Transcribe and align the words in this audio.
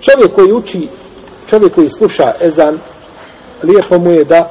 čovjek 0.00 0.34
koji 0.34 0.52
uči, 0.52 0.88
čovjek 1.48 1.74
koji 1.74 1.90
sluša 1.90 2.32
ezan, 2.40 2.78
lijepo 3.62 3.98
mu 3.98 4.10
je 4.10 4.24
da 4.24 4.50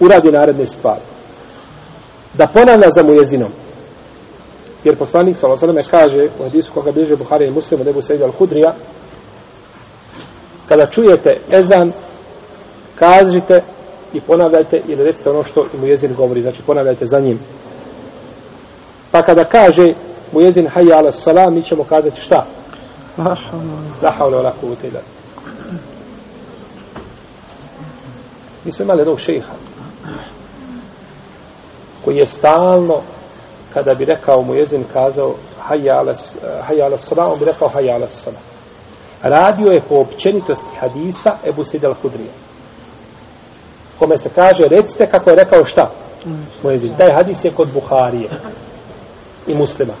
uradi 0.00 0.30
naredne 0.30 0.66
stvari. 0.66 1.00
Da 2.34 2.46
ponavlja 2.46 2.90
za 2.90 3.02
mujezinom. 3.02 3.50
Jer 4.84 4.96
poslanik 4.96 5.36
s.a.v. 5.36 5.82
kaže 5.90 6.28
u 6.38 6.42
hadisu 6.42 6.72
koga 6.72 6.92
bliže 6.92 7.16
Buhari 7.16 7.46
i 7.46 7.50
Muslimu, 7.50 7.84
debu 7.84 8.02
Sejda 8.02 8.24
al 8.24 8.32
Hudrija, 8.32 8.74
kada 10.68 10.86
čujete 10.86 11.30
ezan, 11.50 11.92
kažite 12.94 13.62
i 14.12 14.20
ponavljajte 14.20 14.80
ili 14.88 15.04
recite 15.04 15.30
ono 15.30 15.44
što 15.44 15.66
mu 15.80 15.86
jezin 15.86 16.14
govori, 16.14 16.42
znači 16.42 16.62
ponavljajte 16.62 17.06
za 17.06 17.20
njim. 17.20 17.38
Pa 19.10 19.22
kada 19.22 19.44
kaže 19.44 19.92
mu 20.32 20.40
jezin 20.40 20.68
hayya 20.68 20.96
ala 20.96 21.12
salam, 21.12 21.54
mi 21.54 21.62
ćemo 21.62 21.84
kazati 21.84 22.20
šta? 22.20 22.46
La 24.02 24.12
hawla 24.18 24.36
wa 24.36 24.42
la 24.42 24.52
kuvvete 24.60 24.86
illa 24.86 25.00
Mi 28.64 28.72
smo 28.72 28.82
imali 28.82 29.00
jednog 29.00 29.20
šeha 29.20 29.52
koji 32.04 32.16
je 32.16 32.26
stalno 32.26 33.00
kada 33.74 33.94
bi 33.94 34.04
rekao 34.04 34.42
mu 34.42 34.54
jezin 34.54 34.84
kazao 34.92 35.34
hayya 35.68 35.98
ala, 35.98 36.14
ala 36.84 36.98
salam, 36.98 37.32
on 37.32 37.38
bi 37.38 37.44
rekao 37.44 37.68
hayya 37.68 37.94
ala 37.94 38.08
salam. 38.08 38.40
Radio 39.22 39.72
je 39.72 39.80
po 39.80 39.94
općenitosti 39.94 40.76
hadisa 40.80 41.30
Ebu 41.44 41.64
Sid 41.64 41.84
al-Hudrija. 41.84 42.32
Kome 43.98 44.18
se 44.18 44.30
kaže, 44.34 44.64
recite 44.68 45.10
kako 45.10 45.30
je 45.30 45.36
rekao 45.36 45.64
šta? 45.64 45.90
Mu 46.62 46.70
jezin. 46.70 46.94
Taj 46.98 47.10
hadis 47.12 47.44
je 47.44 47.50
kod 47.50 47.68
Buharije 47.72 48.28
i 49.46 49.54
muslima. 49.54 49.92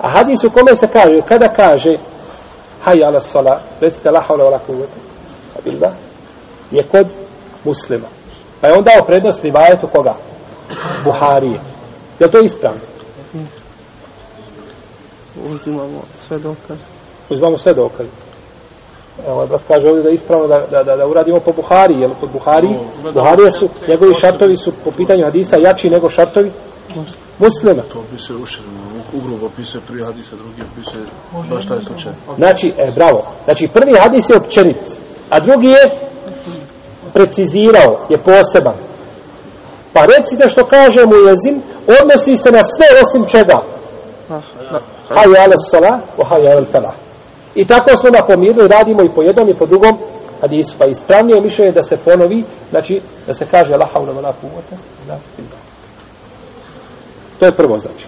A 0.00 0.10
hadis 0.10 0.44
u 0.44 0.50
kome 0.50 0.76
se 0.76 0.88
kaže, 0.88 1.20
kada 1.28 1.48
kaže 1.48 1.98
hayya 2.84 3.06
ala 3.06 3.20
salam, 3.20 3.58
recite 3.80 4.10
la 4.10 4.20
hawla 4.28 4.44
wa 4.44 4.50
la 4.50 4.58
kuvvete, 4.58 4.98
je 6.70 6.82
kod 6.82 7.06
muslima. 7.64 8.06
Pa 8.60 8.68
je 8.68 8.74
on 8.74 8.84
dao 8.84 9.04
prednost 9.06 9.44
rivajetu 9.44 9.86
koga? 9.86 10.14
Buharije. 11.04 11.60
Je 12.18 12.30
to 12.30 12.40
ispravno? 12.40 12.80
Uzimamo 15.50 16.02
sve 16.26 16.38
dokaze. 16.38 16.84
Uzimamo 17.30 17.58
sve 17.58 17.72
dokaze. 17.72 18.08
Evo, 19.28 19.46
brat 19.46 19.60
kaže 19.68 19.88
ovdje 19.88 20.02
da 20.02 20.08
je 20.08 20.14
ispravno 20.14 20.46
da, 20.46 20.60
da, 20.70 20.82
da, 20.82 20.96
da 20.96 21.06
uradimo 21.06 21.40
po 21.40 21.52
Buhari, 21.52 22.00
jer 22.00 22.10
kod 22.20 22.30
Buhari, 22.30 22.68
Buharije 23.14 23.52
su, 23.52 23.68
njegovi 23.88 24.14
šartovi 24.14 24.56
su 24.56 24.72
po 24.84 24.90
pitanju 24.90 25.24
hadisa 25.24 25.56
jači 25.56 25.90
nego 25.90 26.10
šartovi 26.10 26.50
muslima. 27.38 27.82
To 27.92 28.02
bi 28.12 28.22
se 28.22 28.34
uširno, 28.34 28.70
ugrubo 29.12 29.46
opisuje 29.46 29.82
prvi 29.88 30.04
hadis, 30.04 30.32
a 30.32 30.36
drugi 30.36 30.62
opisuje 30.72 31.04
baš 31.50 31.66
taj 31.66 31.80
slučaj. 31.80 32.12
Znači, 32.36 32.72
e, 32.78 32.90
bravo. 32.94 33.26
Znači, 33.44 33.68
prvi 33.68 33.98
hadis 33.98 34.30
je 34.30 34.36
općenit, 34.36 34.80
a 35.30 35.40
drugi 35.40 35.68
je 35.68 36.00
precizirao, 37.12 38.06
je 38.08 38.18
poseban. 38.18 38.74
Pa 39.92 40.00
recite 40.00 40.48
što 40.48 40.66
kaže 40.66 41.06
mu 41.06 41.14
jezin, 41.14 41.62
odnosi 42.02 42.36
se 42.36 42.50
na 42.50 42.60
sve 42.64 42.86
osim 43.02 43.24
čega. 43.28 43.62
Hajja 45.08 45.42
ala 45.44 45.56
sala, 45.70 46.00
o 46.18 46.24
hajja 46.24 46.50
ala 46.50 46.66
falah. 46.72 46.94
I 47.54 47.66
tako 47.66 47.96
smo 47.96 48.10
napomirili, 48.10 48.68
radimo 48.68 49.02
i 49.02 49.08
po 49.08 49.22
jednom 49.22 49.48
i 49.48 49.54
po 49.54 49.66
drugom 49.66 49.98
hadisu. 50.40 50.74
Pa 50.78 50.86
ispravnije 50.86 51.40
mišljenje 51.40 51.72
da 51.72 51.82
se 51.82 51.96
ponovi, 51.96 52.44
znači 52.70 53.00
da 53.26 53.34
se 53.34 53.46
kaže 53.50 53.76
la 53.76 53.86
haula 53.92 54.12
wala 54.12 54.32
kuvvata 54.40 54.76
illa 55.04 55.18
billah. 55.36 55.63
To 57.44 57.48
je 57.48 57.52
prvo 57.52 57.78
znači. 57.78 58.06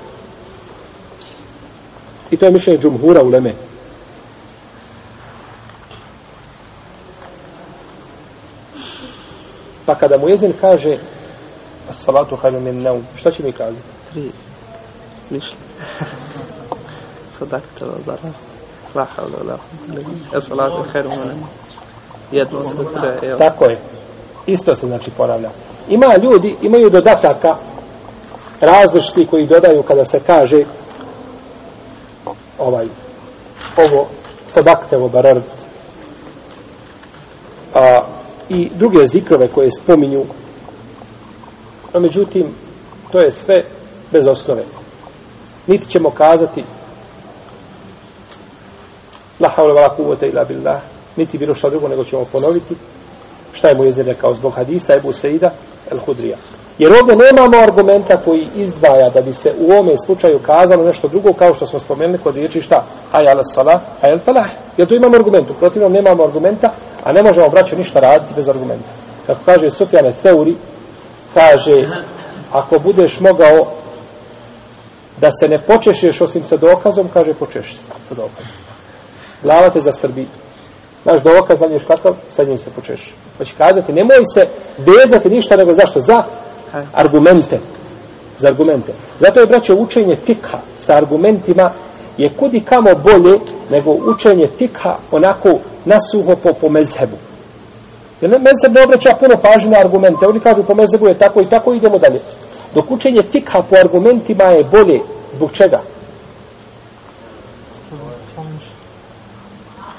I 2.30 2.36
to 2.36 2.46
je 2.46 2.52
mišljenje 2.52 2.80
džumhura 2.80 3.22
u 3.22 3.28
Leme. 3.28 3.54
Pa 9.86 9.94
kada 9.94 10.18
mu 10.18 10.28
jezin 10.28 10.52
kaže 10.60 10.98
as-salatu 11.90 12.36
khairu 12.36 12.60
min 12.60 12.82
naum, 12.82 13.04
šta 13.16 13.30
će 13.30 13.42
mi 13.42 13.52
kazati? 13.52 13.82
Tri 14.12 14.30
mišljenja. 15.30 15.56
Sadakta 17.38 17.84
wa 17.84 18.04
bara. 18.06 18.32
La 18.94 19.06
hawla 19.16 19.38
wa 19.38 19.46
la 19.46 19.58
quwwata 19.88 20.36
As-salatu 20.36 20.84
khairu 20.92 21.08
min. 21.08 21.44
Jedno 22.32 22.58
je. 23.22 23.38
Tako 23.38 23.64
je. 23.64 23.80
Isto 24.46 24.74
se 24.74 24.86
znači 24.86 25.10
ponavlja. 25.10 25.50
Ima 25.88 26.16
ljudi, 26.22 26.56
imaju 26.62 26.90
dodataka 26.90 27.56
različiti 28.60 29.26
koji 29.26 29.46
dodaju 29.46 29.82
kada 29.82 30.04
se 30.04 30.20
kaže 30.20 30.64
ovaj 32.58 32.86
ovo 33.76 34.06
sadakte 34.46 34.98
barard. 35.12 35.42
A, 37.74 38.00
i 38.48 38.70
druge 38.74 39.06
zikrove 39.06 39.48
koje 39.48 39.70
spominju. 39.72 40.24
No 41.94 42.00
međutim 42.00 42.46
to 43.12 43.20
je 43.20 43.32
sve 43.32 43.64
bez 44.12 44.26
osnove. 44.26 44.64
Niti 45.66 45.90
ćemo 45.90 46.10
kazati 46.10 46.64
la 49.40 49.48
haule 49.48 49.72
vala 49.74 49.96
kuvvete 49.96 50.26
ila 50.26 50.44
billah 50.44 50.80
niti 51.16 51.38
bilo 51.38 51.54
šta 51.54 51.70
drugo 51.70 51.88
nego 51.88 52.04
ćemo 52.04 52.24
ponoviti. 52.24 52.76
Šta 53.52 53.68
je 53.68 53.74
mu 53.74 53.84
jezir 53.84 54.06
rekao 54.06 54.34
zbog 54.34 54.52
hadisa 54.52 54.94
Ebu 54.94 55.12
Seida? 55.12 55.50
El 55.90 55.98
Hudrija 55.98 56.36
Jer 56.78 56.92
ovdje 56.92 57.16
nemamo 57.16 57.56
argumenta 57.56 58.16
koji 58.16 58.48
izdvaja 58.54 59.10
da 59.10 59.20
bi 59.20 59.34
se 59.34 59.54
u 59.58 59.72
ovome 59.72 59.92
slučaju 59.98 60.38
kazalo 60.38 60.84
nešto 60.84 61.08
drugo 61.08 61.32
kao 61.32 61.54
što 61.54 61.66
smo 61.66 61.78
spomenuli 61.78 62.18
kod 62.18 62.36
riječi 62.36 62.62
šta? 62.62 62.84
Hajj 63.12 63.28
ala 63.28 63.44
salah, 63.44 63.80
hajj 64.00 64.10
ala 64.10 64.18
falah. 64.18 64.46
Jer 64.76 64.88
tu 64.88 64.94
imamo 64.94 65.16
argumentu. 65.16 65.54
Protivno 65.54 65.88
nemamo 65.88 66.24
argumenta, 66.24 66.72
a 67.04 67.12
ne 67.12 67.22
možemo 67.22 67.48
braću 67.48 67.76
ništa 67.76 68.00
raditi 68.00 68.34
bez 68.36 68.48
argumenta. 68.48 68.88
Kako 69.26 69.40
kaže 69.44 69.70
Sufjane 69.70 70.12
Theuri, 70.12 70.54
kaže, 71.34 71.88
ako 72.52 72.78
budeš 72.78 73.20
mogao 73.20 73.66
da 75.20 75.32
se 75.32 75.48
ne 75.48 75.58
počešeš 75.66 76.20
osim 76.20 76.44
sa 76.44 76.56
dokazom, 76.56 77.08
kaže 77.14 77.34
počeši 77.34 77.76
se 77.76 77.88
sa 78.08 78.14
dokazom. 78.14 78.52
Glava 79.42 79.70
te 79.70 79.80
za 79.80 79.92
Srbiju. 79.92 80.26
Znaš 81.06 81.22
dokaz, 81.22 81.58
znaš 81.58 81.84
kakav, 81.84 82.14
sa 82.28 82.44
njim 82.44 82.58
se 82.58 82.70
počeš. 82.70 83.14
Pa 83.38 83.44
će 83.44 83.52
kazati, 83.58 83.92
nemoj 83.92 84.24
se 84.34 84.46
vezati 84.78 85.30
ništa 85.30 85.56
nego 85.56 85.74
zašto? 85.74 86.00
Za 86.00 86.22
argumente. 86.92 87.58
Za 88.38 88.48
argumente. 88.48 88.92
Zato 89.18 89.40
je, 89.40 89.46
braćo, 89.46 89.74
učenje 89.74 90.16
fikha 90.16 90.58
sa 90.80 90.96
argumentima 90.96 91.72
je 92.18 92.28
kudi 92.28 92.60
kamo 92.60 92.90
bolje 92.94 93.38
nego 93.70 93.90
učenje 93.90 94.48
fikha 94.58 94.96
onako 95.10 95.58
nasuho 95.84 96.36
po, 96.36 96.52
po 96.52 96.68
mezhebu. 96.68 97.16
Jer 98.20 98.30
ne, 98.30 98.38
mezheb 98.38 98.74
ne 98.74 98.82
obraća 98.82 99.16
puno 99.20 99.34
pažnje 99.42 99.70
na 99.70 99.78
argumente. 99.78 100.26
Oni 100.26 100.40
kažu 100.40 100.62
po 100.62 100.74
mezhebu 100.74 101.08
je 101.08 101.18
tako 101.18 101.40
i 101.40 101.46
tako 101.46 101.74
idemo 101.74 101.98
dalje. 101.98 102.20
Dok 102.74 102.90
učenje 102.90 103.22
fikha 103.22 103.62
po 103.62 103.76
argumentima 103.76 104.44
je 104.44 104.64
bolje. 104.64 105.00
Zbog 105.32 105.52
čega? 105.52 105.80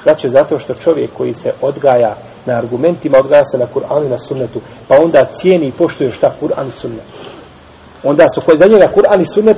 Znači, 0.03 0.29
zato 0.29 0.59
što 0.59 0.73
čovjek 0.73 1.09
koji 1.17 1.33
se 1.33 1.51
odgaja 1.61 2.15
na 2.45 2.57
argumentima, 2.57 3.17
odgaja 3.17 3.45
se 3.45 3.57
na 3.57 3.65
Kur'anu 3.75 4.05
i 4.05 4.09
na 4.09 4.19
sunnetu, 4.19 4.59
pa 4.87 4.95
onda 4.95 5.25
cijeni 5.33 5.67
i 5.67 5.71
poštuje 5.71 6.11
šta 6.11 6.35
Kur'an 6.41 6.69
i 6.69 6.71
sunnet. 6.71 7.03
Onda 8.03 8.29
su 8.29 8.41
koji 8.41 8.57
za 8.57 8.65
njega 8.65 8.87
Kur'an 8.95 9.21
i 9.21 9.33
sunnet 9.33 9.57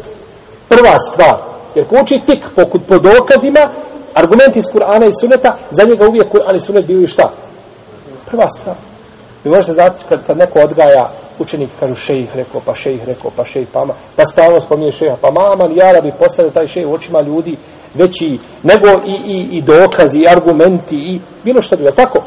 prva 0.70 1.00
stvar. 1.00 1.42
Jer 1.76 1.88
ko 1.88 1.96
uči 2.02 2.22
tik 2.26 2.46
po, 2.56 2.80
po 2.88 3.00
dokazima, 3.00 3.70
argumenti 4.14 4.60
iz 4.60 4.66
Kur'ana 4.66 5.08
i 5.08 5.20
sunneta, 5.22 5.58
za 5.72 5.84
njega 5.84 6.08
uvijek 6.08 6.32
Kur'an 6.32 6.56
i 6.56 6.60
sunnet 6.60 6.86
bili 6.86 7.08
šta? 7.08 7.32
Prva 8.26 8.50
stvar. 8.50 8.76
Vi 9.44 9.52
možete 9.52 9.74
znati 9.74 10.04
kad, 10.10 10.26
kad 10.28 10.38
neko 10.38 10.60
odgaja 10.60 11.10
učenik 11.40 11.70
kažu 11.80 11.96
šejih 11.96 12.36
rekao, 12.36 12.62
pa 12.66 12.76
šejih 12.76 13.08
rekao, 13.08 13.32
pa 13.36 13.46
šejih 13.46 13.68
pama, 13.74 13.94
pa 14.16 14.26
stalno 14.26 14.62
spominje 14.62 14.92
šeha, 14.92 15.16
pa 15.22 15.32
mama, 15.32 15.70
jara 15.76 16.02
bi 16.02 16.12
postane 16.20 16.50
taj 16.50 16.68
šejih 16.68 16.88
u 16.88 16.94
očima 16.94 17.22
ljudi, 17.22 17.58
veći 17.94 18.38
nego 18.64 18.88
i, 19.06 19.16
i, 19.26 19.48
i 19.58 19.62
dokazi, 19.62 20.20
i 20.20 20.30
argumenti, 20.30 20.96
i 20.96 21.20
bilo 21.44 21.62
što 21.62 21.76
drugo. 21.76 21.92
Tako, 21.92 22.20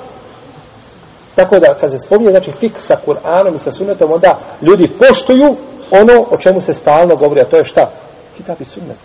tako 1.34 1.58
da 1.58 1.75
kad 1.81 1.90
se 1.90 1.98
spominje, 1.98 2.31
znači 2.31 2.52
fik 2.52 2.72
sa 2.78 2.96
Kur'anom 3.06 3.56
i 3.56 3.58
sa 3.58 3.72
sunnetom, 3.72 4.12
onda 4.12 4.38
ljudi 4.62 4.90
poštuju 4.98 5.56
ono 5.90 6.26
o 6.31 6.36
čemu 6.36 6.60
se 6.60 6.75
stalno 6.75 7.16
govori, 7.16 7.40
a 7.40 7.44
to 7.44 7.56
je 7.56 7.64
šta? 7.64 7.90
Kitab 8.36 8.56
i 8.60 8.64
sunnet. 8.64 8.98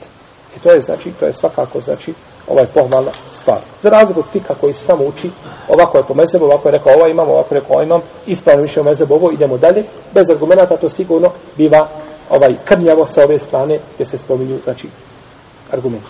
I 0.57 0.59
to 0.59 0.71
je, 0.71 0.81
znači, 0.81 1.11
to 1.19 1.25
je 1.25 1.33
svakako, 1.33 1.81
znači, 1.81 2.13
ovaj 2.47 2.65
pohvalna 2.73 3.11
stvar. 3.31 3.57
Za 3.81 3.89
razliku 3.89 4.19
od 4.19 4.25
fika 4.31 4.55
koji 4.61 4.73
se 4.73 4.83
samo 4.83 5.03
uči, 5.03 5.29
ovako 5.69 5.97
je 5.97 6.03
po 6.03 6.13
mezebu, 6.13 6.45
ovako 6.45 6.67
je 6.67 6.71
rekao 6.71 6.93
ovaj 6.93 7.11
imam, 7.11 7.29
ovako 7.29 7.55
je 7.55 7.59
rekao 7.59 7.73
ovaj 7.73 7.85
imam, 7.85 8.01
ispravno 8.27 8.61
više 8.61 8.81
o 8.81 8.83
mezebu 8.83 9.13
ovo, 9.13 9.31
idemo 9.31 9.57
dalje, 9.57 9.83
bez 10.13 10.29
argumenta 10.29 10.77
to 10.77 10.89
sigurno 10.89 11.31
biva 11.57 11.87
ovaj 12.29 12.55
krnjavo 12.65 13.07
sa 13.07 13.23
ove 13.23 13.39
strane 13.39 13.79
gdje 13.95 14.05
se 14.05 14.17
spominju, 14.17 14.57
znači, 14.63 14.87
argumenti. 15.71 16.07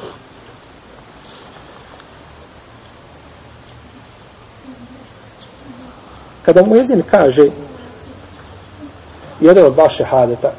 Kada 6.46 6.66
mu 6.66 6.76
jezin 6.76 7.04
kaže 7.12 7.44
jedan 9.40 9.66
od 9.66 9.76
vaše 9.76 10.04
hadeta, 10.04 10.52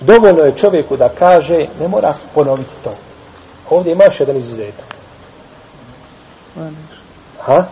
dovoljno 0.00 0.42
je 0.42 0.56
čovjeku 0.56 0.96
da 0.96 1.08
kaže, 1.08 1.66
ne 1.80 1.88
mora 1.88 2.14
ponoviti 2.34 2.70
to. 2.84 2.90
Ovdje 3.70 3.92
ima 3.92 4.04
još 4.04 4.20
jedan 4.20 4.36
izuzetak. 4.36 4.94
Ha? 7.40 7.64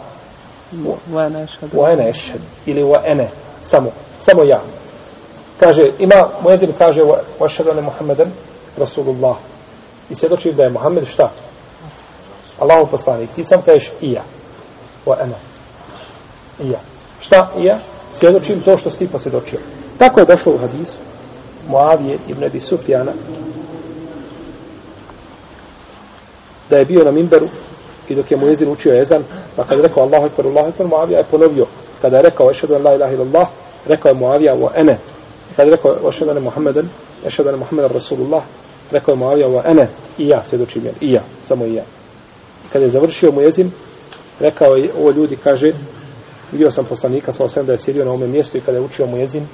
Wa 1.72 1.92
ene 1.92 2.10
ešhed. 2.10 2.40
Ili 2.66 2.82
wa 2.82 3.00
ene. 3.04 3.28
Samo. 3.62 3.90
Samo 4.20 4.42
ja. 4.42 4.60
Kaže, 5.60 5.90
ima, 5.98 6.28
muezin 6.42 6.72
kaže, 6.78 7.02
wa 7.02 7.46
ešhedu 7.46 7.70
ane 7.70 7.80
Muhammeden, 7.80 8.30
Rasulullah. 8.78 9.36
I 10.10 10.14
svjedoči 10.14 10.52
da 10.52 10.64
je 10.64 10.70
Muhammed 10.70 11.06
šta? 11.06 11.30
Allahov 12.58 12.86
poslanik. 12.86 13.30
Ti 13.36 13.44
sam 13.44 13.62
kažeš 13.62 13.92
i 14.00 14.12
ja. 14.12 14.22
Wa 15.06 15.16
ana. 15.20 15.34
I 16.60 16.70
ja. 16.70 16.80
Šta 17.20 17.50
i 17.58 17.64
ja? 17.64 17.78
Svjedočim 18.10 18.60
to 18.60 18.78
što 18.78 18.90
si 18.90 18.98
ti 18.98 19.08
posvjedočio. 19.08 19.58
Tako 19.98 20.20
je 20.20 20.26
došlo 20.26 20.52
u 20.52 20.58
hadisu 20.58 20.96
Muavije 21.68 22.18
ibn 22.28 22.44
Abi 22.44 22.60
Sufjana 22.60 23.12
da 26.70 26.76
je 26.78 26.84
bio 26.84 27.04
na 27.04 27.10
Mimberu 27.10 27.48
i 28.08 28.14
dok 28.14 28.30
je 28.30 28.36
mu 28.36 28.46
jezin 28.46 28.70
učio 28.70 29.00
ezan, 29.00 29.24
pa 29.56 29.64
kada 29.64 29.82
je 29.82 29.88
rekao 29.88 30.02
Allahu 30.02 30.26
ekber, 30.26 30.46
Allahu 30.46 30.68
ekber, 30.68 30.86
Muavija 30.86 31.18
je 31.18 31.24
ponovio. 31.30 31.66
Kada 32.02 32.16
je 32.16 32.22
rekao 32.22 32.50
ešhedu 32.50 32.74
an 32.74 32.82
la 32.82 32.94
ilaha 32.94 33.12
illallah, 33.12 33.48
rekao 33.86 34.10
je 34.10 34.14
Muavija 34.14 34.56
wa 34.56 34.70
ene. 34.74 34.98
Kada 35.56 35.70
je 35.70 35.76
rekao 35.76 36.08
ešhedu 36.08 36.30
an 36.30 36.42
Muhammeden, 36.42 36.88
ešhedu 37.26 37.48
an 37.48 37.58
Muhammeden 37.58 37.92
Rasulullah, 37.92 38.42
rekao 38.90 39.12
je 39.12 39.16
Muavija 39.16 39.48
wa 39.48 39.70
ene, 39.70 39.88
i 40.18 40.28
ja 40.28 40.42
svjedočim 40.42 40.84
jer, 40.84 40.94
i 41.00 41.12
ja, 41.12 41.22
samo 41.44 41.64
i 41.64 41.74
ja. 41.74 41.84
Kada 42.72 42.84
je 42.84 42.90
završio 42.90 43.32
mu 43.32 43.40
jezin, 43.40 43.70
rekao 44.40 44.74
je, 44.74 44.92
ovo 44.98 45.10
ljudi 45.10 45.36
kaže, 45.36 45.72
vidio 46.52 46.70
sam 46.70 46.84
poslanika, 46.84 47.32
sa 47.32 47.44
osam 47.44 47.66
da 47.66 47.72
je 47.72 47.78
sjedio 47.78 48.04
na 48.04 48.10
ovome 48.10 48.26
mjestu 48.26 48.58
i 48.58 48.60
kada 48.60 48.78
je 48.78 48.84
učio 48.84 49.06
mu 49.06 49.16
jezin, 49.16 49.46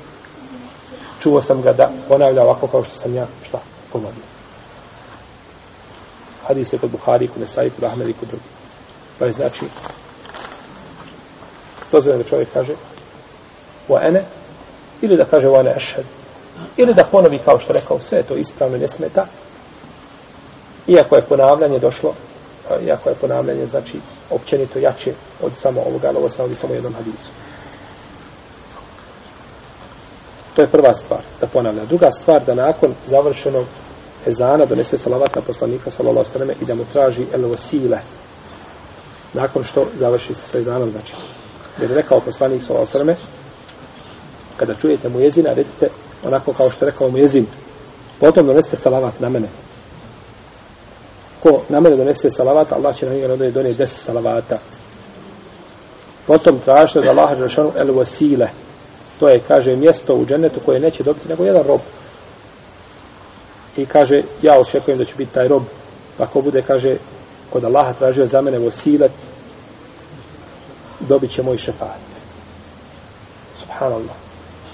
čuo 1.20 1.42
sam 1.42 1.62
ga 1.62 1.72
da 1.72 1.90
ponavlja 2.08 2.42
ovako 2.42 2.66
kao 2.66 2.84
što 2.84 2.94
sam 2.94 3.14
ja, 3.14 3.26
šta, 3.42 3.58
ponovio. 3.92 4.26
Hadis 6.46 6.72
je 6.72 6.78
kod 6.78 6.90
Buhari, 6.90 7.28
kod 7.28 7.42
Nesai, 7.42 7.70
kod 7.70 7.84
Ahmed 7.84 8.08
i 8.08 8.12
kod 8.12 8.28
drugi. 8.28 8.44
Pa 9.18 9.24
je 9.24 9.32
znači, 9.32 9.64
dozvoljeno 11.92 12.22
da 12.22 12.28
čovjek 12.28 12.48
kaže, 12.52 12.72
wa 13.88 14.08
ene, 14.08 14.24
ili 15.02 15.16
da 15.16 15.24
kaže 15.24 15.46
wa 15.46 15.60
ene 15.60 15.74
ešhed, 15.76 16.04
ili 16.76 16.94
da 16.94 17.04
ponovi 17.04 17.38
kao 17.44 17.58
što 17.58 17.72
rekao, 17.72 18.00
sve 18.00 18.22
to 18.22 18.36
ispravno 18.36 18.76
ne 18.76 18.88
smeta, 18.88 19.26
iako 20.86 21.16
je 21.16 21.24
ponavljanje 21.28 21.78
došlo, 21.78 22.14
iako 22.82 23.08
je 23.08 23.14
ponavljanje, 23.14 23.66
znači, 23.66 24.00
općenito 24.30 24.78
jače 24.78 25.12
od 25.42 25.52
samo 25.54 25.80
ovoga, 25.80 26.08
ali 26.08 26.16
ovo 26.16 26.30
samo 26.30 26.54
samo 26.54 26.74
jednom 26.74 26.94
hadisu. 26.94 27.28
To 30.54 30.62
je 30.62 30.68
prva 30.68 30.94
stvar, 30.94 31.20
da 31.40 31.46
ponavlja. 31.46 31.84
Druga 31.84 32.12
stvar, 32.12 32.44
da 32.44 32.54
nakon 32.54 32.94
završenog 33.06 33.64
ezana 34.26 34.66
donese 34.66 34.98
salavat 34.98 35.34
na 35.36 35.42
poslanika 35.42 35.90
sallallahu 35.90 36.30
alejhi 36.34 36.62
i 36.62 36.64
da 36.64 36.74
mu 36.74 36.84
traži 36.92 37.26
el 37.34 37.50
vasile. 37.50 37.98
nakon 39.34 39.64
što 39.64 39.86
završi 39.98 40.34
se 40.34 40.40
sa 40.40 40.58
ezanom 40.58 40.90
znači 40.90 41.12
jer 41.80 41.90
je 41.90 41.96
rekao 41.96 42.20
poslanik 42.20 42.62
sallallahu 42.62 42.98
alejhi 42.98 43.20
kada 44.56 44.74
čujete 44.74 45.08
mu 45.08 45.20
jezina 45.20 45.54
recite 45.54 45.88
onako 46.24 46.52
kao 46.52 46.70
što 46.70 46.84
je 46.84 46.90
rekao 46.90 47.10
mu 47.10 47.18
jezin 47.18 47.46
potom 48.20 48.46
donesete 48.46 48.76
salavat 48.76 49.20
na 49.20 49.28
mene 49.28 49.48
ko 51.46 51.62
na 51.68 51.80
mene 51.80 51.96
donese 51.96 52.30
salavat 52.30 52.72
Allah 52.72 52.96
će 52.96 53.06
na 53.06 53.12
njega 53.12 53.28
donijeti 53.28 53.54
donije 53.54 53.74
10 53.74 53.86
salavata 53.86 54.58
potom 56.26 56.58
tražite 56.58 57.00
da 57.00 57.10
Allah 57.10 57.38
Đelšanu 57.38 57.72
el 57.76 57.88
wasile 57.88 58.48
to 59.20 59.28
je 59.28 59.40
kaže 59.48 59.76
mjesto 59.76 60.14
u 60.14 60.26
džennetu 60.26 60.60
koje 60.64 60.80
neće 60.80 61.02
dobiti 61.02 61.28
nego 61.28 61.44
jedan 61.44 61.62
rob 61.62 61.80
i 63.76 63.86
kaže, 63.86 64.22
ja 64.42 64.60
očekujem 64.60 64.98
da 64.98 65.04
će 65.04 65.14
biti 65.16 65.34
taj 65.34 65.48
rob, 65.48 65.62
ako 66.18 66.42
bude, 66.42 66.62
kaže, 66.62 66.96
kod 67.52 67.64
Allaha 67.64 67.92
tražio 67.92 68.26
za 68.26 68.40
mene 68.40 68.58
vosilet, 68.58 69.12
dobit 71.00 71.30
će 71.30 71.42
moj 71.42 71.58
šefat. 71.58 72.06
Subhanallah. 73.60 74.16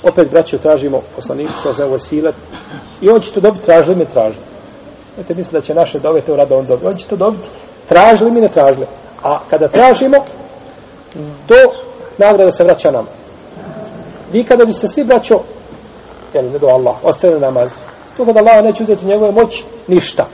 Opet, 0.02 0.30
braćo, 0.30 0.58
tražimo 0.58 1.02
poslaniku 1.16 1.52
sa 1.62 1.72
za 1.72 1.84
vosilet 1.84 2.34
i 3.00 3.08
on 3.08 3.20
će 3.20 3.32
to 3.32 3.40
dobiti, 3.40 3.64
tražili 3.64 3.96
me, 3.96 4.04
tražili. 4.04 4.51
Znate, 5.14 5.34
misli 5.34 5.52
da 5.52 5.60
će 5.60 5.74
naše 5.74 5.98
dove 5.98 6.20
te 6.20 6.32
urada 6.32 6.56
on 6.56 6.66
dobiti. 6.66 6.86
On 6.86 6.94
će 6.94 7.06
to 7.06 7.16
dobiti, 7.16 7.48
tražili 7.88 8.30
mi, 8.30 8.40
ne 8.40 8.48
tražili. 8.48 8.86
A 9.22 9.38
kada 9.50 9.68
tražimo, 9.68 10.16
to 11.46 11.54
nagrada 12.18 12.52
se 12.52 12.64
vraća 12.64 12.90
nama. 12.90 13.08
Vi 14.32 14.44
kada 14.44 14.64
biste 14.64 14.88
svi, 14.88 15.04
braćo, 15.04 15.40
jel, 16.34 16.44
ne 16.44 16.58
do 16.58 16.66
Allah, 16.66 16.94
ostavili 17.04 17.40
namaz, 17.40 17.72
To 18.16 18.24
kada 18.24 18.40
Allah 18.40 18.64
neće 18.64 18.82
uzeti 18.82 19.06
njegove 19.06 19.32
moći, 19.32 19.64
ništa. 19.86 20.26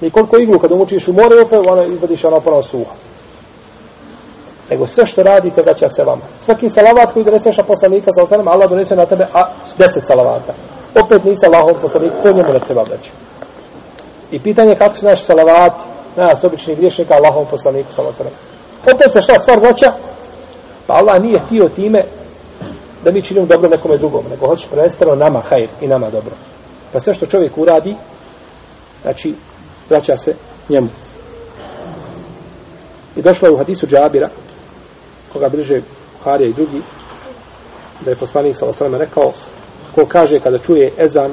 Ni 0.00 0.10
koliko 0.10 0.36
iglu 0.36 0.58
kada 0.58 0.74
mučiš 0.74 1.08
u 1.08 1.12
more, 1.12 1.40
opet 1.40 1.60
ona 1.66 1.84
izvadiš 1.84 2.24
ona 2.24 2.40
ponovno 2.40 2.62
suha. 2.62 2.92
Nego 4.70 4.86
sve 4.86 5.06
što 5.06 5.22
radite, 5.22 5.62
vraća 5.62 5.88
se 5.88 6.04
vama. 6.04 6.22
Svaki 6.40 6.70
salavat 6.70 7.12
koji 7.12 7.24
doneseš 7.24 7.56
na 7.56 7.62
poslanika 7.62 8.12
sa 8.12 8.22
osanem, 8.22 8.48
Allah 8.48 8.70
donese 8.70 8.96
na 8.96 9.06
tebe 9.06 9.26
a 9.34 9.48
deset 9.78 10.06
salavata. 10.06 10.54
Opet 10.94 11.24
nisi 11.24 11.46
Allahov 11.46 11.82
poslanik, 11.82 12.12
to 12.22 12.32
njemu 12.32 12.52
ne 12.52 12.60
treba 12.60 12.82
vraćati. 12.82 13.10
I 14.30 14.40
pitanje 14.40 14.74
kako 14.74 14.96
su 14.96 15.06
naš 15.06 15.22
salavat, 15.22 15.72
nas 16.16 16.44
običnih 16.44 16.76
griješnika 16.76 17.14
Allahov 17.14 17.44
poslaniku 17.50 17.92
sa 17.92 18.02
osanem. 18.02 18.32
Opet 18.94 19.12
se 19.12 19.22
šta 19.22 19.38
stvar 19.38 19.58
vraća? 19.58 19.92
Pa 20.86 20.94
Allah 20.94 21.22
nije 21.22 21.38
htio 21.38 21.68
time 21.68 21.98
da 23.04 23.12
mi 23.12 23.22
činimo 23.22 23.46
dobro 23.46 23.68
nekome 23.68 23.98
drugom, 23.98 24.24
nego 24.30 24.46
hoće 24.46 24.66
prvenstveno 24.70 25.14
nama 25.14 25.40
hajr 25.40 25.68
i 25.80 25.88
nama 25.88 26.10
dobro. 26.10 26.32
Pa 26.92 27.00
sve 27.00 27.14
što 27.14 27.26
čovjek 27.26 27.58
uradi, 27.58 27.96
znači, 29.02 29.34
vraća 29.90 30.16
se 30.16 30.34
njemu. 30.68 30.88
I 33.16 33.22
došlo 33.22 33.48
je 33.48 33.52
u 33.52 33.56
hadisu 33.56 33.86
Džabira, 33.86 34.28
koga 35.32 35.48
bliže 35.48 35.80
Harija 36.24 36.48
i 36.48 36.52
drugi, 36.52 36.82
da 38.00 38.10
je 38.10 38.16
poslanik 38.16 38.56
sa 38.56 38.66
osrame 38.66 38.98
rekao, 38.98 39.32
ko 39.94 40.06
kaže 40.06 40.40
kada 40.40 40.58
čuje 40.58 40.92
ezan, 41.04 41.30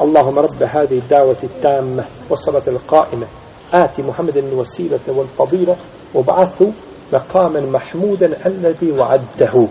اللهم 0.00 0.38
رب 0.38 0.62
هذه 0.62 0.98
الدعوة 0.98 1.36
التامة 1.42 2.04
والصلاة 2.30 2.62
القائمة. 2.68 3.26
آت 3.72 4.00
محمد 4.00 4.36
الوسيلة 4.36 5.00
والفضيلة 5.08 5.76
وابعثه 6.14 6.72
مقاما 7.12 7.60
محمودا 7.60 8.46
الذي 8.46 8.92
وعدته. 8.92 9.68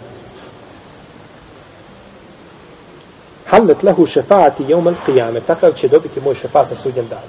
حلت 3.48 3.84
له 3.84 4.06
شفاعتي 4.06 4.64
يوم 4.64 4.88
القيامة. 4.88 5.42
تقل 5.48 5.78
شدوبك 5.78 6.18
مو 6.26 6.34
شفاعة 6.34 6.74
سوجا 6.74 7.02
دعا 7.02 7.24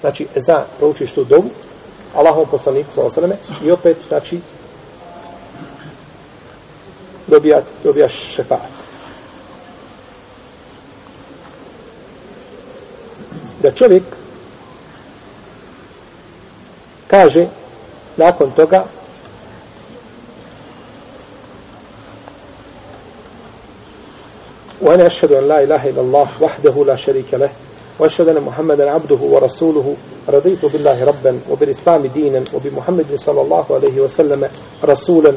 znači 0.00 0.26
za 0.36 0.56
proučiš 0.78 1.12
tu 1.12 1.24
dovu 1.24 1.50
Allahom 2.14 2.46
poslaniku 2.50 2.88
sa 2.94 3.02
osaleme 3.02 3.36
i 3.64 3.70
opet 3.70 3.96
znači 4.08 4.40
dobijat, 7.26 7.64
dobijaš 7.84 8.34
šefat. 8.34 8.60
da 13.66 13.72
čovjek 13.72 14.02
kaže 17.10 17.46
nakon 18.16 18.50
toga 18.56 18.84
وانا 24.82 25.06
اشهد 25.06 25.32
ان 25.32 25.48
لا 25.48 25.58
اله 25.58 25.88
الا 25.90 26.00
الله 26.00 26.28
وحده 26.40 26.84
لا 26.84 26.96
شريك 26.96 27.34
له 27.34 27.50
واشهد 27.98 28.28
ان 28.28 28.40
محمدا 28.40 28.90
عبده 28.90 29.16
ورسوله 29.16 29.96
رضيت 30.28 30.64
بالله 30.64 31.04
ربا 31.04 31.40
وبالاسلام 31.50 32.06
دينا 32.06 32.44
وبمحمد 32.54 33.06
صلى 33.16 33.40
الله 33.40 33.66
عليه 33.70 34.00
وسلم 34.00 34.48
رسولا 34.84 35.32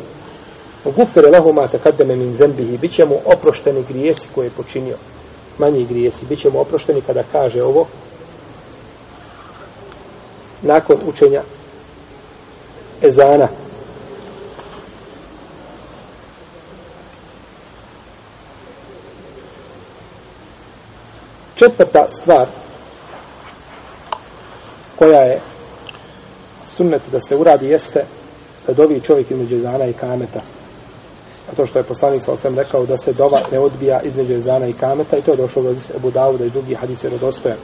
وغفر 0.86 1.30
له 1.30 1.52
ما 1.52 1.66
تقدم 1.66 2.08
من 2.08 2.30
ذنبه 2.40 2.78
grijesi 2.84 3.20
اوبروشتني 3.26 3.84
je 4.44 4.50
počinio. 4.50 4.98
Manji 5.60 5.86
grijesi. 5.86 6.26
غريسي 6.26 6.26
بيتشمو 6.26 6.60
oprošteni 6.60 7.02
kada 7.02 7.24
kaže 7.32 7.64
ovo 7.64 7.88
nakon 10.62 10.98
učenja 11.08 11.42
ezana 13.02 13.48
Četvrta 21.60 22.06
stvar 22.10 22.48
koja 24.96 25.22
je 25.22 25.42
sunnet 26.68 27.02
da 27.12 27.22
se 27.22 27.36
uradi 27.36 27.68
jeste 27.68 28.06
da 28.68 28.74
dovi 28.74 29.02
čovjek 29.02 29.32
između 29.32 29.56
ezana 29.56 29.86
i 29.86 29.94
kameta. 29.94 30.42
A 31.52 31.56
to 31.56 31.68
što 31.68 31.80
je 31.80 31.84
poslanik 31.84 32.24
sa 32.24 32.32
osvijem 32.32 32.58
rekao 32.58 32.86
da 32.86 32.98
se 32.98 33.14
dova 33.14 33.42
ne 33.52 33.60
odbija 33.60 34.02
između 34.02 34.34
ezana 34.34 34.68
i 34.68 34.74
kameta 34.74 35.18
i 35.18 35.22
to 35.22 35.32
je 35.32 35.38
došlo 35.38 35.64
do 35.64 35.76
Ebu 35.96 36.12
Davuda 36.12 36.46
i 36.46 36.50
drugi 36.50 36.76
hadis 36.76 37.04
je 37.04 37.10
rodostojan. 37.10 37.58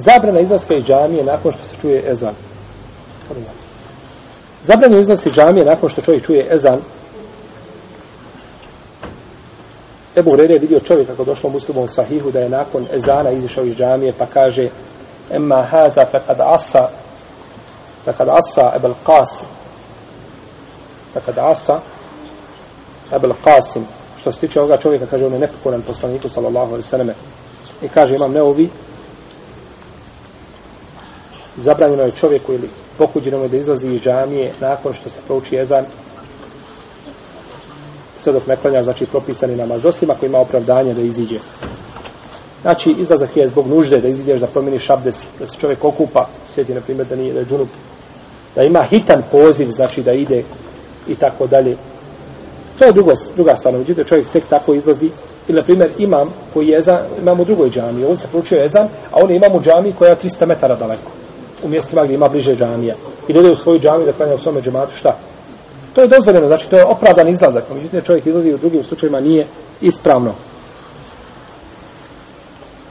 Zabrana 0.00 0.40
izlaska 0.40 0.74
iz 0.74 0.84
džamije 0.84 1.24
nakon 1.24 1.52
što 1.52 1.64
se 1.64 1.76
čuje 1.80 2.12
ezan. 2.12 2.34
Zabrana 4.62 5.00
izlaska 5.00 5.30
iz 5.30 5.34
džamije 5.34 5.66
nakon 5.66 5.88
što 5.88 6.02
čovjek 6.02 6.26
čuje 6.26 6.48
ezan. 6.50 6.80
Ebu 10.16 10.30
Hrere 10.32 10.54
je 10.54 10.60
vidio 10.60 10.80
čovjeka 10.80 11.12
kako 11.12 11.24
došlo 11.24 11.50
muslimom 11.50 11.88
sahihu 11.88 12.30
da 12.30 12.40
je 12.40 12.48
nakon 12.48 12.86
ezana 12.92 13.30
izišao 13.30 13.64
iz 13.64 13.76
džamije 13.76 14.12
pa 14.18 14.26
kaže 14.26 14.68
emma 15.30 15.62
hada 15.62 16.06
fekad 16.12 16.40
asa 16.40 16.88
fekad 18.04 18.28
asa 18.28 18.72
ebel 18.76 18.94
qasim. 19.06 19.46
Fekad 21.12 21.38
asa 21.38 21.80
ebel 23.12 23.32
qasim. 23.44 23.82
Što 24.20 24.32
se 24.32 24.40
tiče 24.40 24.60
ovoga 24.60 24.76
čovjeka 24.76 25.06
kaže 25.06 25.26
on 25.26 25.32
je 25.32 25.38
nepokoran 25.38 25.82
poslaniku 25.82 26.28
sallallahu 26.28 26.68
alaihi 26.68 26.88
sallam. 26.88 27.08
I 27.82 27.88
kaže 27.88 28.14
imam 28.14 28.32
neovi 28.32 28.70
zabranjeno 31.62 32.02
je 32.02 32.10
čovjeku 32.10 32.52
ili 32.52 32.68
pokuđeno 32.98 33.42
je 33.42 33.48
da 33.48 33.56
izlazi 33.56 33.88
iz 33.88 34.00
džamije 34.00 34.52
nakon 34.60 34.94
što 34.94 35.10
se 35.10 35.20
prouči 35.26 35.54
jezan 35.54 35.84
sve 38.18 38.32
dok 38.32 38.46
ne 38.46 38.56
klanja, 38.56 38.82
znači 38.82 39.06
propisani 39.06 39.56
namaz, 39.56 39.86
osim 39.86 40.10
ako 40.10 40.26
ima 40.26 40.38
opravdanje 40.38 40.94
da 40.94 41.02
iziđe. 41.02 41.36
Znači, 42.62 42.94
izlazak 42.98 43.36
je 43.36 43.48
zbog 43.48 43.66
nužde 43.66 44.00
da 44.00 44.08
iziđeš, 44.08 44.40
da 44.40 44.46
promijeniš 44.46 44.90
abdes, 44.90 45.26
da 45.38 45.46
se 45.46 45.56
čovjek 45.60 45.84
okupa, 45.84 46.28
sjeti, 46.46 46.74
na 46.74 46.80
primjer, 46.80 47.06
da 47.06 47.16
nije, 47.16 47.32
da 47.32 47.40
je 47.40 47.46
džunup, 47.46 47.68
da 48.56 48.62
ima 48.62 48.82
hitan 48.90 49.22
poziv, 49.30 49.70
znači 49.70 50.02
da 50.02 50.12
ide 50.12 50.42
i 51.08 51.14
tako 51.14 51.46
dalje. 51.46 51.76
To 52.78 52.84
je 52.84 52.92
drugo, 52.92 53.12
druga 53.36 53.56
strana, 53.56 53.78
međutim, 53.78 54.04
čovjek 54.04 54.28
tek 54.28 54.44
tako 54.50 54.74
izlazi, 54.74 55.10
ili, 55.48 55.56
na 55.56 55.62
primjer, 55.62 55.92
imam 55.98 56.28
koji 56.54 56.68
je 56.68 56.78
ezan, 56.78 56.98
imam 57.20 57.40
u 57.40 57.44
drugoj 57.44 57.70
džami, 57.70 58.04
on 58.04 58.16
se 58.16 58.28
proučio 58.28 58.64
ezan, 58.64 58.88
a 59.12 59.16
on 59.22 59.34
imam 59.34 59.54
u 59.54 59.60
džami 59.60 59.92
koja 59.92 60.08
je 60.08 60.16
300 60.16 60.46
metara 60.46 60.76
daleko, 60.76 61.10
u 61.62 61.68
mjestima 61.68 62.04
gdje 62.04 62.14
ima 62.14 62.28
bliže 62.28 62.56
džamija. 62.56 62.94
I 63.28 63.32
dode 63.32 63.50
u 63.50 63.56
svoju 63.56 63.80
džamiju 63.80 64.06
da 64.06 64.12
klanja 64.12 64.34
u 64.34 64.38
svome 64.38 64.60
džematu, 64.60 64.96
šta? 64.96 65.16
To 65.94 66.00
je 66.00 66.08
dozvoljeno, 66.08 66.46
znači 66.46 66.70
to 66.70 66.76
je 66.76 66.84
opravdan 66.84 67.28
izlazak. 67.28 67.64
Međutim, 67.74 68.00
čovjek 68.02 68.26
izlazi 68.26 68.54
u 68.54 68.58
drugim 68.58 68.84
slučajima 68.84 69.20
nije 69.20 69.46
ispravno. 69.80 70.34